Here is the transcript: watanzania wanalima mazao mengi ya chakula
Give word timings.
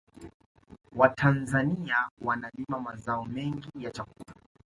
watanzania 0.95 2.09
wanalima 2.21 2.79
mazao 2.79 3.25
mengi 3.25 3.69
ya 3.79 3.91
chakula 3.91 4.33